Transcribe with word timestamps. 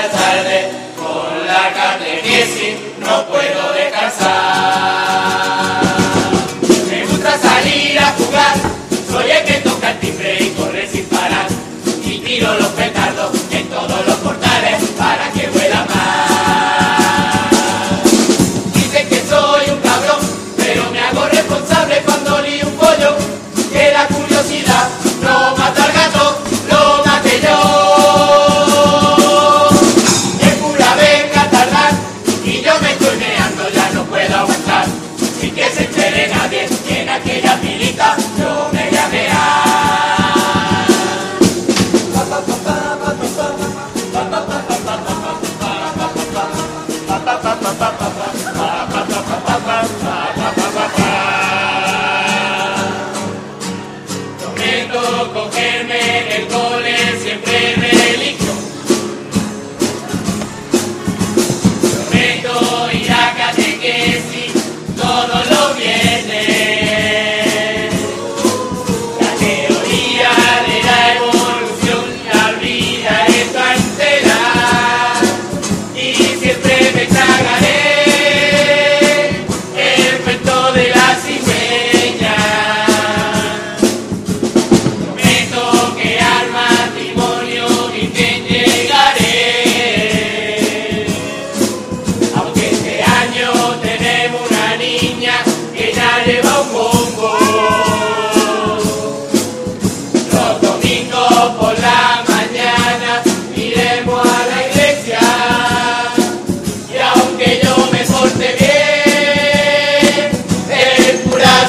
La 0.00 0.08
tarde 0.10 0.70
con 0.96 1.46
la 1.46 1.72
catequesis 1.74 2.76
no 3.00 3.26
puedo 3.26 3.67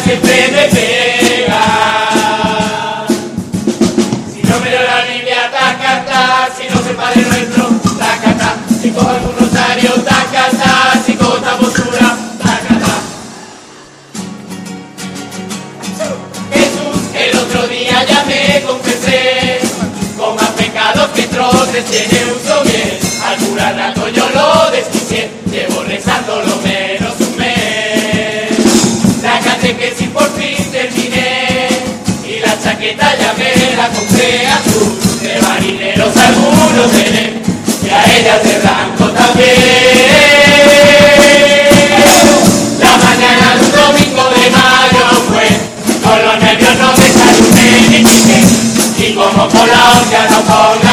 siempre 0.09 0.51
me 0.51 0.65
pega. 0.69 1.61
Si 4.33 4.41
no 4.41 4.59
me 4.59 4.71
la 4.71 5.05
Biblia, 5.05 5.51
tacata, 5.51 6.49
si 6.57 6.67
no 6.73 6.81
sé 6.81 6.93
Padre 6.95 7.21
Nuestro, 7.21 7.69
tacata, 7.97 8.55
si 8.81 8.89
cojo 8.89 9.09
algún 9.09 9.37
rosario, 9.37 9.91
tacata, 10.01 10.99
si 11.05 11.13
cojo 11.13 11.37
esta 11.37 11.57
postura, 11.57 12.17
tacata. 12.39 12.93
Jesús, 16.53 17.01
el 17.13 17.37
otro 17.37 17.67
día 17.67 18.03
ya 18.05 18.23
me 18.25 18.61
confesé, 18.63 19.59
con 20.17 20.35
más 20.35 20.49
pecados 20.57 21.09
que 21.11 21.23
troces 21.27 21.85
tiene 21.85 22.25
uso 22.33 22.63
bien, 22.63 22.97
al 23.27 23.37
cura 23.37 23.71
rato 23.73 24.09
yo 24.09 24.27
lo 24.33 24.71
desquicié, 24.71 25.29
llevo 25.51 25.83
rezando 25.83 26.41
lo 26.41 26.55
un. 26.57 26.98
Me 32.95 33.75
la 33.75 33.87
compré 33.89 34.47
azul. 34.47 34.97
De 35.21 35.41
marineros 35.41 36.15
algunos 36.15 36.91
tienen 36.91 37.41
y 37.83 37.89
a 37.89 38.03
ella 38.17 38.39
de 38.39 38.59
blanco 38.59 39.05
también. 39.11 39.55
La 42.79 42.97
mañana 42.97 43.55
de 43.55 43.65
un 43.65 43.71
domingo 43.71 44.23
de 44.29 44.49
mayo 44.49 45.05
fue, 45.27 45.47
con 46.01 46.17
los 46.25 46.37
nervios 46.41 46.75
no 46.77 46.89
desayuné 46.93 47.67
ni 47.89 47.99
piqué. 47.99 48.39
Y 48.97 49.13
como 49.13 49.47
con 49.47 49.67
la 49.69 49.81
olla 49.91 50.21
no 50.31 50.39
ponga 50.41 50.88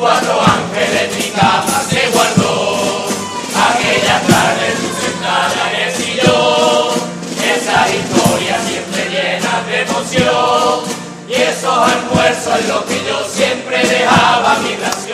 cuatro 0.00 0.40
ángeles 0.40 1.14
mi 1.14 1.30
cama 1.30 1.82
se 1.88 2.08
guardó, 2.08 3.06
aquella 3.70 4.20
tarde 4.22 4.66
tú 4.80 4.88
sentada 4.98 5.70
en 5.70 5.88
el 5.88 5.94
sillón, 5.94 6.88
esa 7.36 7.86
historia 7.86 8.56
siempre 8.66 9.10
llena 9.10 9.62
de 9.68 9.82
emoción, 9.82 11.00
y 11.28 11.34
esos 11.34 11.78
almuerzos 11.78 12.60
en 12.60 12.68
los 12.68 12.84
que 12.84 13.04
yo 13.06 13.22
siempre 13.30 13.86
dejaba 13.86 14.56
mi 14.60 14.74
ración 14.76 15.09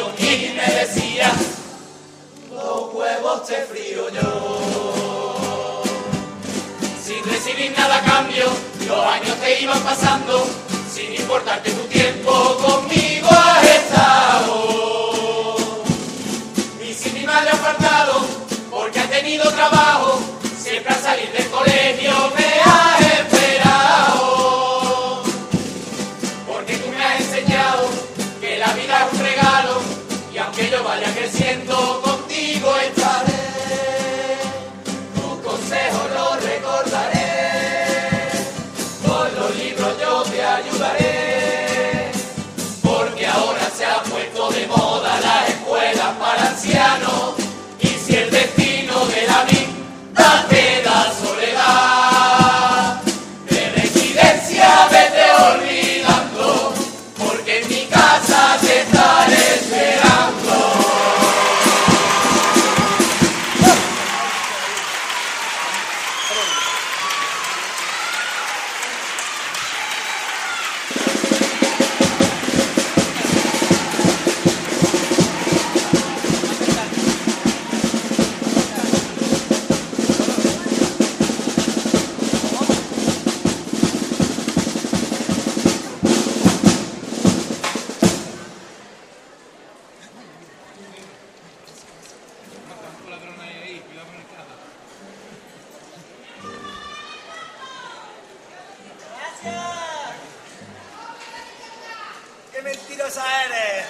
mentirosa 102.77 103.45
eres. 103.45 103.87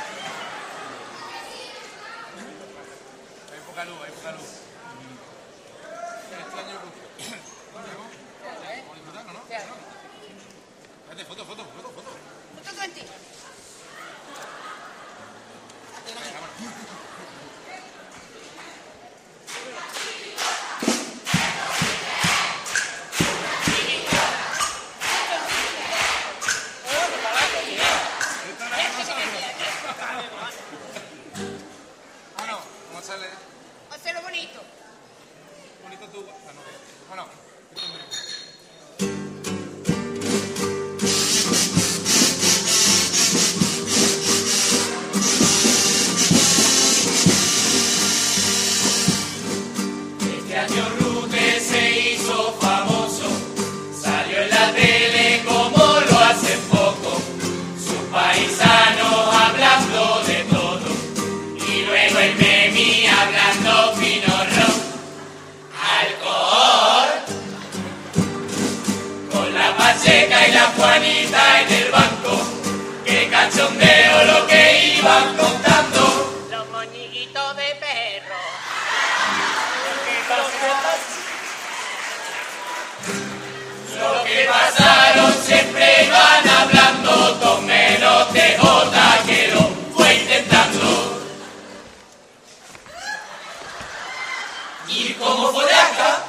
Hay 3.53 3.61
poca 3.67 3.85
luz, 3.85 3.99
hay 4.05 4.13
poca 4.13 4.33
luz. 4.33 4.47
Este 11.11 11.25
foto, 11.25 11.45
foto, 11.47 11.65
foto, 11.65 11.91
foto. 11.91 12.11
Foto 12.63 12.81
20. 12.81 13.07
Juanita 70.97 71.61
en 71.61 71.73
el 71.75 71.91
banco, 71.91 72.41
que 73.05 73.29
cachondeo 73.29 74.25
lo 74.25 74.47
que 74.47 74.95
iban 74.97 75.37
contando. 75.37 76.47
Los 76.51 76.71
moñiguitos 76.71 77.57
de 77.57 77.75
perro. 77.75 78.41
Lo 84.01 84.25
que 84.25 84.49
pasaron 84.49 85.35
siempre 85.45 86.09
van 86.11 86.49
hablando, 86.49 87.41
con 87.41 87.67
menos 87.67 88.33
TJ 88.33 89.27
que 89.27 89.49
lo 89.53 89.69
fue 89.95 90.15
intentando. 90.15 91.21
Y 94.89 95.13
como 95.13 95.61
acá, 95.61 96.25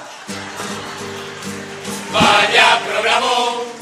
vaya 2.12 2.80
programón, 2.86 3.77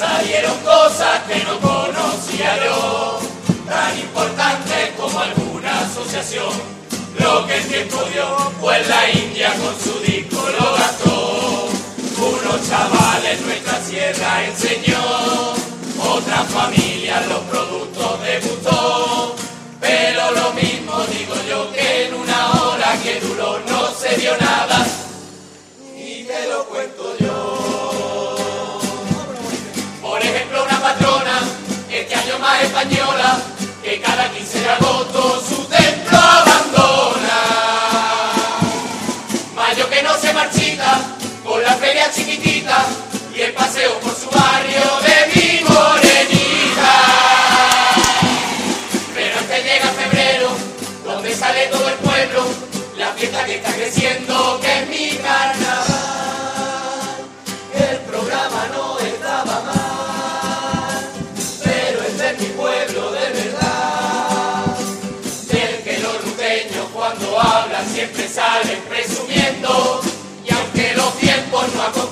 salieron 0.00 0.56
cosas 0.60 1.20
que 1.28 1.44
no 1.44 1.60
conocía 1.60 2.64
yo, 2.64 3.20
tan 3.68 3.98
importantes 3.98 4.90
como 4.96 5.20
alguna 5.20 5.80
asociación. 5.80 6.54
Lo 7.18 7.46
que 7.46 7.60
tiempo 7.72 7.98
dio, 8.10 8.26
pues 8.62 8.88
la 8.88 9.10
India 9.10 9.52
con 9.60 9.74
su 9.78 10.00
disco 10.00 10.40
lo 10.58 10.72
gastó. 10.72 11.68
Unos 12.16 12.68
chavales 12.68 13.42
nuestra 13.42 13.78
sierra 13.82 14.44
enseñó, 14.46 15.02
otras 16.16 16.46
familias 16.48 17.26
los 17.28 17.40
productos 17.40 18.22
debutó. 18.24 19.36
Pero 19.80 20.30
lo 20.30 20.52
mismo 20.54 20.94
digo 21.12 21.34
yo 21.46 21.70
que 21.72 22.06
en 22.06 22.14
una 22.14 22.52
hora 22.52 22.98
que 23.02 23.20
duró 23.20 23.60
no 23.68 23.90
se 23.92 24.16
dio 24.16 24.32
nada. 24.38 24.86
Y 25.94 26.24
te 26.24 26.48
lo 26.48 26.64
cuento 26.64 27.18
yo. 27.18 27.49
20 32.10 32.14
años 32.16 32.40
más 32.40 32.62
española, 32.62 33.38
que 33.84 34.00
cada 34.00 34.28
15 34.30 34.60
de 34.60 34.68
agosto 34.68 35.44
su 35.48 35.64
templo 35.66 36.18
abandona. 36.18 37.40
Mayo 39.54 39.88
que 39.88 40.02
no 40.02 40.16
se 40.18 40.32
marchita, 40.32 40.98
con 41.44 41.62
la 41.62 41.74
feria 41.74 42.10
chiquitita 42.10 42.84
y 43.34 43.42
el 43.42 43.52
paseo 43.52 43.96
por 44.00 44.12
su 44.12 44.28
barrio 44.28 44.82
de 45.06 45.40
mi 45.40 45.64
morenita. 45.68 46.94
Pero 49.14 49.38
antes 49.38 49.64
llega 49.64 49.86
febrero, 49.86 50.48
donde 51.04 51.34
sale 51.34 51.66
todo 51.66 51.88
el 51.88 51.94
pueblo, 51.94 52.44
la 52.98 53.12
fiesta 53.12 53.44
que 53.44 53.54
está 53.54 53.72
creciendo. 53.72 54.29
Salen 68.40 68.80
presumiendo, 68.88 70.00
y 70.46 70.54
aunque 70.54 70.94
los 70.94 71.14
tiempos 71.18 71.62
no 71.74 71.82
acompañen 71.82 72.09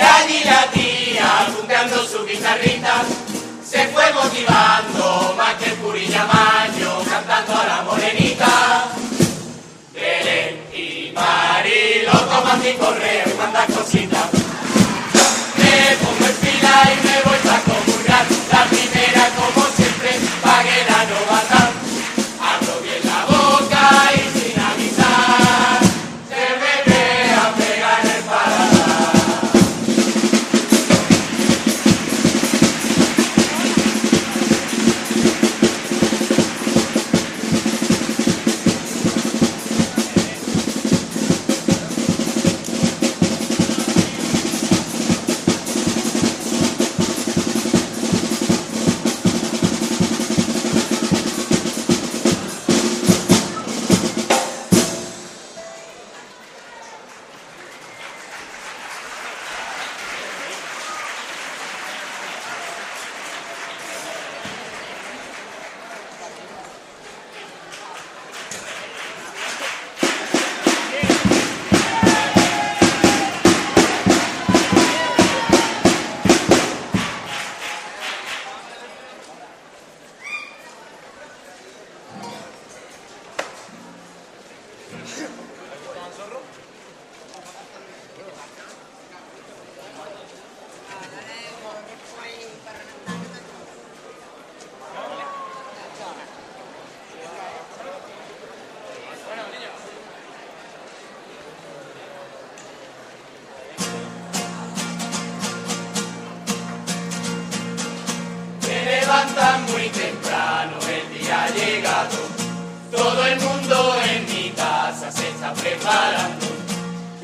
Allí 0.00 0.42
la 0.44 0.66
tía, 0.72 1.48
juntando 1.54 2.02
su 2.06 2.24
guitarrita, 2.26 3.02
se 3.64 3.88
fue 3.88 4.12
motivando. 4.12 5.19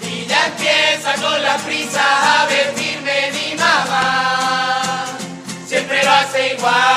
Y 0.03 0.27
ya 0.27 0.47
empieza 0.47 1.15
con 1.15 1.43
la 1.43 1.57
prisa 1.59 2.03
a 2.43 2.47
vestirme 2.47 3.33
mi 3.33 3.55
mamá. 3.59 5.07
Siempre 5.67 6.03
lo 6.05 6.11
hace 6.11 6.55
igual. 6.55 6.96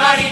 everybody. 0.00 0.27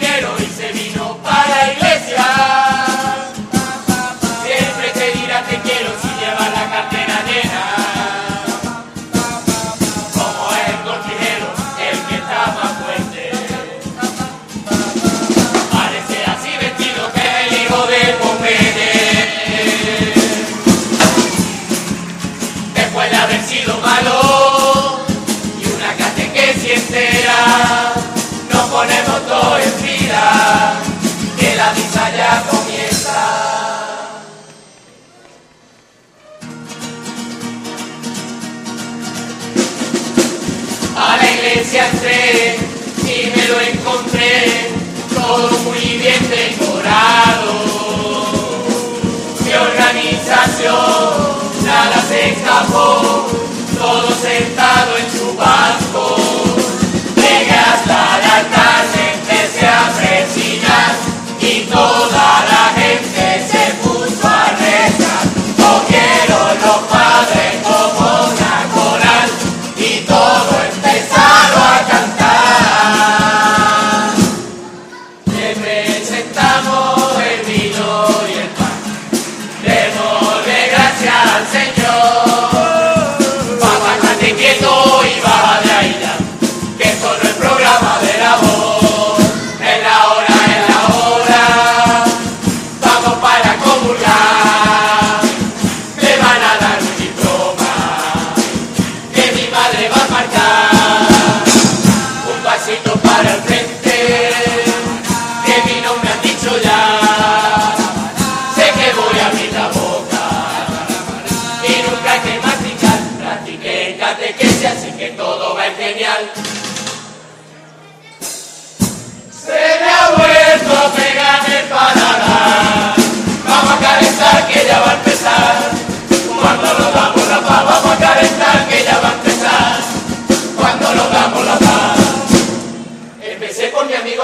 hacer 41.81 42.57
si 43.05 43.31
me 43.35 43.49
lo 43.49 43.61
encontré 43.61 44.71
todo 45.15 45.51
muy 45.65 45.99
bien 45.99 46.31
decorado. 46.31 47.56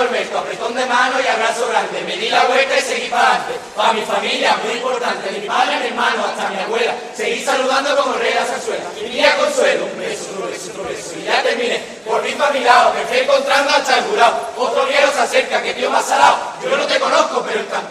Norberto, 0.02 0.38
apretón 0.38 0.74
de 0.74 0.84
mano 0.86 1.20
y 1.20 1.26
abrazo 1.28 1.68
grande. 1.68 2.02
Me 2.02 2.16
di 2.16 2.28
la 2.28 2.44
vuelta 2.46 2.76
y 2.76 2.80
seguí 2.80 3.08
para 3.08 3.28
adelante. 3.28 3.54
Para 3.76 3.92
mi 3.92 4.02
familia, 4.02 4.56
muy 4.64 4.74
importante. 4.74 5.30
Mi 5.30 5.46
padre, 5.46 5.78
mi 5.78 5.86
hermano, 5.86 6.24
hasta 6.24 6.48
mi 6.48 6.58
abuela. 6.58 6.94
Seguí 7.14 7.44
saludando 7.44 7.96
como 7.96 8.14
rey 8.14 8.32
a 8.32 8.44
Sanzuela. 8.44 8.84
Mi 9.00 9.08
niña 9.08 9.36
Consuelo, 9.36 9.86
un 9.86 9.98
beso, 10.00 10.30
otro 10.32 10.50
beso, 10.50 10.70
otro 10.72 10.84
beso. 10.84 11.12
Y 11.20 11.22
ya 11.24 11.42
terminé. 11.42 11.80
Volví 12.04 12.32
para 12.32 12.50
mi 12.50 12.60
lado, 12.60 12.94
me 12.94 13.04
fui 13.06 13.18
encontrando 13.18 13.70
al 13.70 13.86
changurao. 13.86 14.50
Otro 14.56 14.86
viejo 14.86 15.12
se 15.12 15.20
acerca, 15.20 15.62
que 15.62 15.74
tío 15.74 15.88
más 15.88 16.04
salado. 16.04 16.36
Yo 16.62 16.76
no 16.76 16.84
te 16.86 16.98
conozco, 16.98 17.44
pero 17.46 17.60
está. 17.60 17.81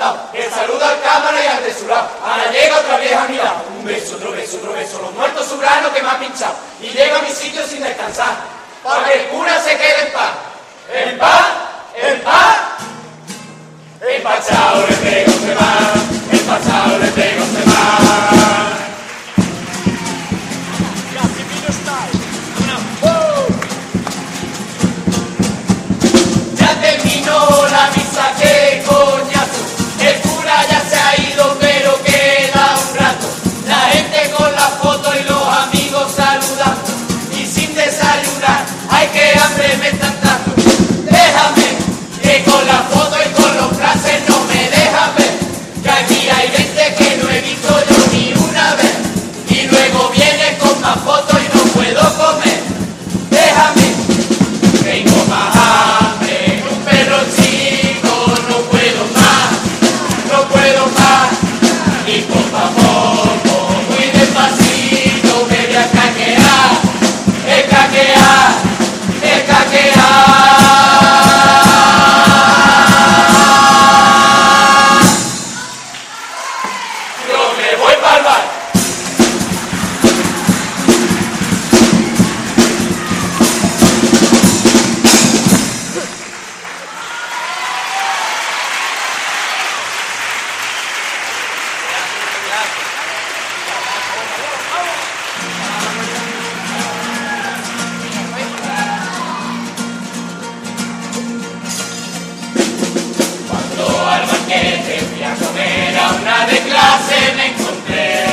era 105.40 106.10
una 106.10 106.46
de 106.46 106.60
clase 106.60 107.16
me 107.38 107.46
encontré. 107.48 108.26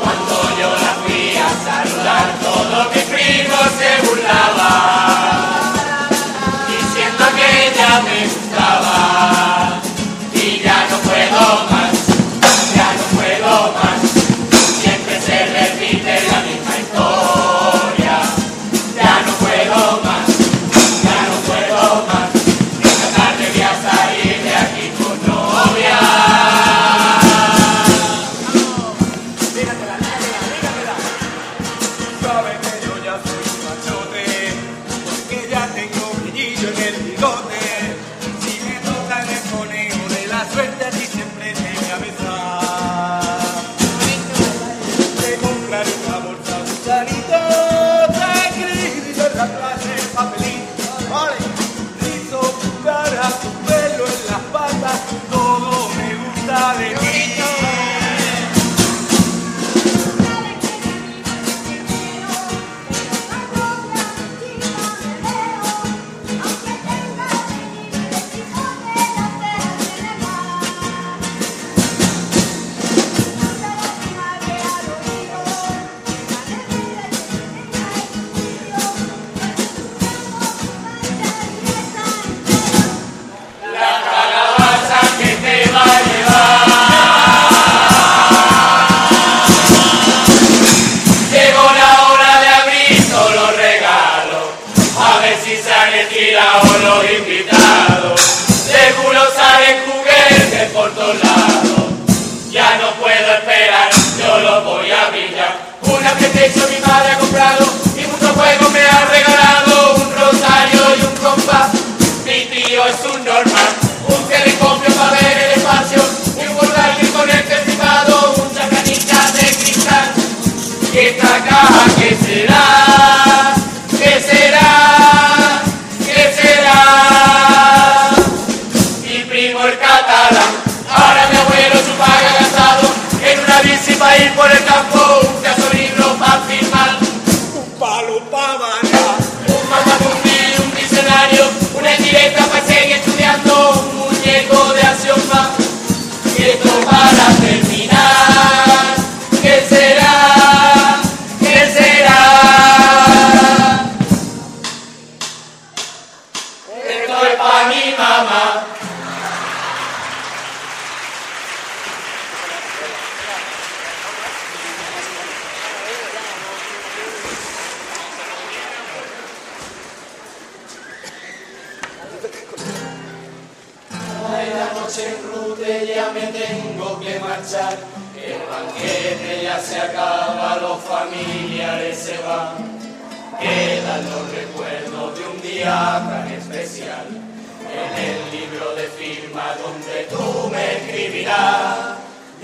Cuando 0.00 0.34
yo 0.58 0.68
la 0.84 0.92
fui 1.04 1.36
a 1.36 1.50
saludar, 1.66 2.26
todo 2.42 2.76
mi 2.90 3.02
primo 3.02 3.58
se 3.78 3.90
burlaba. 4.06 4.72
Diciendo 6.68 7.24
que 7.36 7.46
ella 7.68 7.90
me 8.02 8.16
gustaba. 8.26 8.98
Y 10.34 10.60
ya 10.62 10.78
no 10.90 10.96
puedo 10.98 11.70
más. 11.70 11.75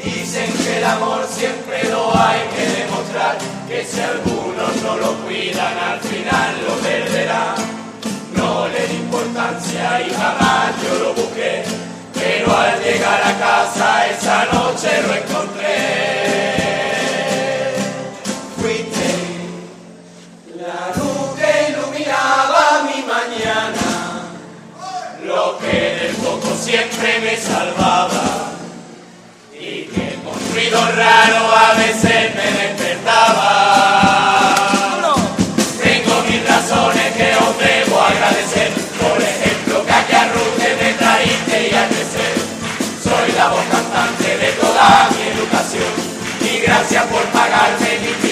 Dicen 0.03 0.53
que 0.65 0.79
el 0.79 0.85
amor 0.85 1.27
siempre 1.29 1.83
lo 1.91 2.17
hay 2.17 2.41
que 2.55 2.65
demostrar, 2.81 3.37
que 3.69 3.85
si 3.85 4.01
algunos 4.01 4.77
no 4.83 4.97
lo 4.99 5.15
cuidan 5.25 5.77
al 5.79 6.01
final 6.01 6.65
lo 6.67 6.75
perderán. 6.77 7.57
No 8.37 8.69
le 8.69 8.87
di 8.87 8.95
importancia 8.95 10.01
y 10.01 10.11
jamás 10.11 10.73
yo 10.83 10.95
lo 11.05 11.15
busqué, 11.15 11.65
pero 12.15 12.57
al 12.57 12.83
llegar 12.83 13.21
a 13.23 13.39
casa 13.39 14.07
esa 14.07 14.45
noche 14.47 15.03
lo 15.07 15.15
encontré. 15.15 15.75
Fuiste 18.61 19.09
la 20.57 20.93
luz 20.97 21.37
que 21.37 21.73
iluminaba 21.73 22.83
mi 22.85 23.03
mañana, 23.03 24.31
lo 25.25 25.59
que 25.59 25.99
del 26.01 26.17
poco 26.17 26.55
siempre 26.57 27.19
me 27.21 27.37
salvaba 27.37 28.52
con 30.73 30.81
ruido 30.81 30.97
raro 30.97 31.57
a 31.57 31.75
veces 31.75 32.35
me 32.35 32.49
despertaba. 32.63 33.53
Tengo 35.83 36.23
mil 36.29 36.43
razones 36.47 37.13
que 37.17 37.35
os 37.37 37.59
debo 37.59 38.01
agradecer, 38.01 38.71
por 39.01 39.21
ejemplo 39.21 39.85
que 39.85 39.93
aquí 39.93 40.15
a 40.15 40.25
Rute 40.33 40.77
me 40.81 40.93
traíste 40.95 41.69
y 41.71 41.75
a 41.75 41.87
crecer. 41.89 42.35
Soy 43.03 43.33
la 43.37 43.49
voz 43.49 43.65
cantante 43.71 44.37
de 44.39 44.53
toda 44.53 45.11
mi 45.11 45.23
educación 45.37 45.93
y 46.41 46.61
gracias 46.61 47.05
por 47.05 47.23
pagarme 47.27 47.99
mi 48.01 48.13
primera 48.15 48.32